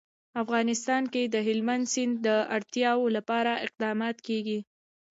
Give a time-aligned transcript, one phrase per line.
[0.43, 4.59] افغانستان کې د هلمند سیند د اړتیاوو لپاره اقدامات کېږي.